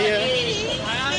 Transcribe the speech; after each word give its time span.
Yeah. 0.00 1.17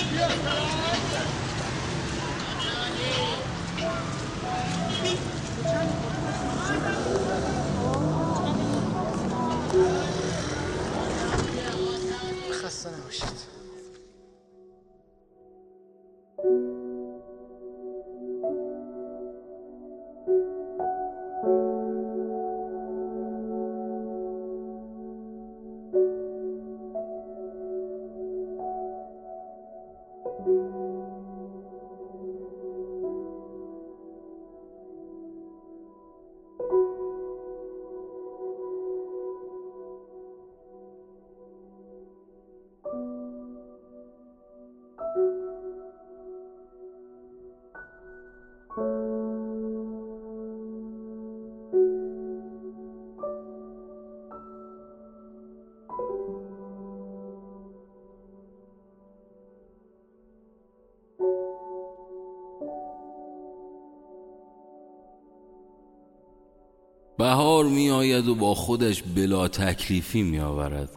بهار 67.20 67.66
می 67.66 67.89
آید 67.89 68.28
و 68.28 68.36
با 68.36 68.53
خودش 68.53 69.03
بلا 69.16 69.48
تکلیفی 69.48 70.23
می 70.23 70.39
آورد 70.39 70.89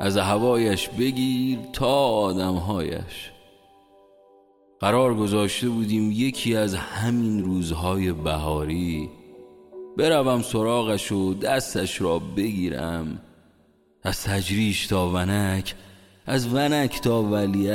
از 0.00 0.16
هوایش 0.16 0.88
بگیر 0.88 1.58
تا 1.72 2.08
آدمهایش. 2.08 3.30
قرار 4.80 5.14
گذاشته 5.14 5.68
بودیم 5.68 6.12
یکی 6.12 6.56
از 6.56 6.74
همین 6.74 7.44
روزهای 7.44 8.12
بهاری 8.12 9.10
بروم 9.96 10.42
سراغش 10.42 11.12
و 11.12 11.34
دستش 11.34 12.00
را 12.00 12.18
بگیرم. 12.18 13.20
از 14.02 14.24
تجریش 14.24 14.86
تا 14.86 15.08
ونک 15.08 15.74
از 16.26 16.54
ونک 16.54 17.00
تا 17.00 17.22
ولی 17.22 17.70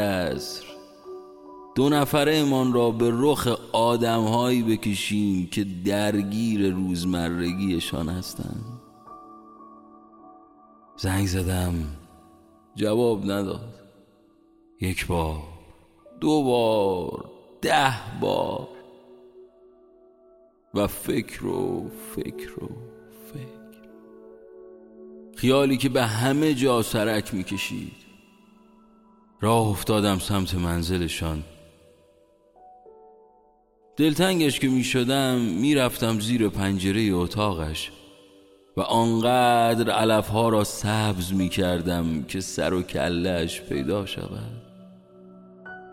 دو 1.75 1.89
نفره 1.89 2.35
امان 2.35 2.73
را 2.73 2.91
به 2.91 3.11
رخ 3.13 3.47
آدمهایی 3.71 4.63
بکشیم 4.63 5.47
که 5.47 5.65
درگیر 5.85 6.73
روزمرگیشان 6.73 8.09
هستند. 8.09 8.81
زنگ 10.97 11.27
زدم. 11.27 11.73
جواب 12.75 13.31
نداد. 13.31 13.73
یک 14.81 15.07
بار. 15.07 15.43
دو 16.19 16.43
بار 16.43 17.31
ده 17.61 18.19
بار. 18.21 18.67
و 20.73 20.87
فکر 20.87 21.45
و 21.45 21.89
فکر 22.15 22.63
و 22.63 22.69
فکر. 23.33 23.79
خیالی 25.35 25.77
که 25.77 25.89
به 25.89 26.03
همه 26.03 26.53
جا 26.53 26.81
سرک 26.81 27.33
می‌کشید. 27.33 27.95
راه 29.41 29.67
افتادم 29.67 30.19
سمت 30.19 30.55
منزلشان. 30.55 31.43
دلتنگش 33.97 34.59
که 34.59 34.67
می 34.67 34.83
شدم 34.83 35.37
می 35.39 35.75
رفتم 35.75 36.19
زیر 36.19 36.49
پنجره 36.49 37.01
اتاقش 37.01 37.91
و 38.77 38.81
آنقدر 38.81 39.91
علفها 39.91 40.49
را 40.49 40.63
سبز 40.63 41.33
می 41.33 41.49
کردم 41.49 42.23
که 42.23 42.41
سر 42.41 42.73
و 42.73 42.81
کلش 42.81 43.61
پیدا 43.61 44.05
شود. 44.05 44.61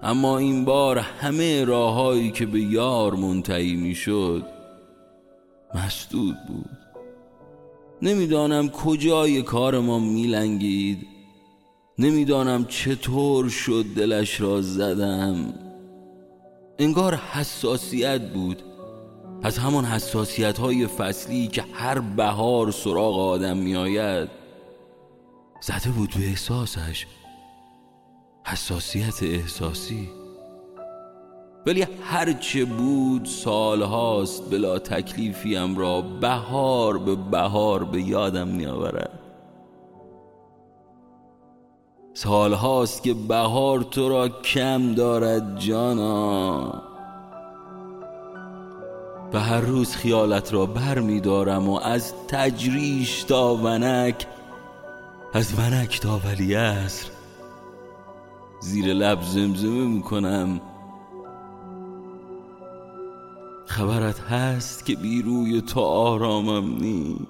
اما 0.03 0.39
این 0.39 0.65
بار 0.65 0.99
همه 0.99 1.65
راههایی 1.65 2.31
که 2.31 2.47
به 2.47 2.61
یار 2.61 3.15
منتهی 3.15 3.77
می 3.77 3.95
شد 3.95 4.47
مسدود 5.75 6.37
بود. 6.49 6.79
نمی‌دانم 8.03 8.69
کجای 8.69 9.43
کار 9.43 9.81
ما 9.81 9.99
میلنگید. 9.99 11.07
نمی‌دانم 11.99 12.65
چطور 12.65 13.49
شد 13.49 13.85
دلش 13.97 14.41
را 14.41 14.63
زدم. 14.63 15.55
انگار 16.81 17.15
حساسیت 17.15 18.21
بود. 18.21 18.63
از 19.43 19.59
همان 19.59 19.85
حساسیت 19.85 20.59
های 20.59 20.87
فصلی 20.87 21.47
که 21.47 21.65
هر 21.73 21.99
بهار 21.99 22.71
سراغ 22.71 23.19
آدم 23.19 23.57
می 23.57 23.77
آید 23.77 24.29
زده 25.61 25.91
بود 25.91 26.15
به 26.19 26.29
احساسش. 26.29 27.07
حساسیت 28.47 29.23
احساسی. 29.23 30.09
ولی 31.67 31.87
هرچه 32.03 32.65
بود 32.65 33.25
سالهاست 33.25 34.51
بلا 34.51 34.79
تکلیفیم 34.79 35.79
را 35.79 36.01
بهار 36.01 36.99
به 36.99 37.15
بهار 37.15 37.85
به 37.85 38.03
یادم 38.03 38.49
می 38.49 38.67
آورد 38.67 39.30
سال 42.23 42.53
هاست 42.53 43.03
که 43.03 43.15
بهار 43.15 43.81
تو 43.81 44.09
را 44.09 44.29
کم 44.29 44.95
دارد 44.95 45.59
جانا. 45.59 46.83
و 49.33 49.41
هر 49.41 49.61
روز 49.61 49.97
خیالت 49.97 50.53
را 50.53 50.67
بر 50.67 50.99
می 50.99 51.21
دارم 51.21 51.69
و 51.69 51.81
از 51.83 52.13
تجریش 52.29 53.23
تا 53.23 53.55
ونک 53.55 54.27
از 55.33 55.59
ونک 55.59 56.01
تا 56.01 56.21
ولی 56.25 56.55
اصر 56.55 57.11
زیر 58.61 58.87
لب 58.87 59.23
زمزمه 59.23 59.87
می 59.87 60.03
کنم. 60.03 60.61
خبرت 63.67 64.21
هست 64.21 64.87
که 64.87 64.97
بیروی 64.97 65.61
تو 65.61 65.81
آرامم 65.81 66.77
نیست. 66.77 67.30